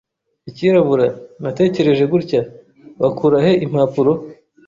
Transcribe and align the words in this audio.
“Ikirabura! 0.49 1.07
Natekereje 1.43 2.03
gutya.” 2.11 2.41
“Wakura 3.01 3.37
he 3.45 3.51
impapuro? 3.65 4.11